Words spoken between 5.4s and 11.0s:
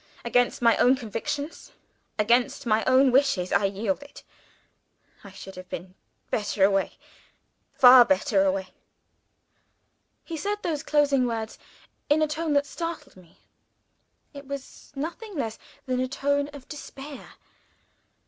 have been better away far, far better away!" He said those